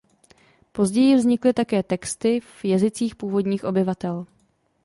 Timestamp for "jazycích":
2.65-3.15